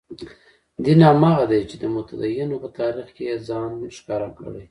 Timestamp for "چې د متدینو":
1.69-2.55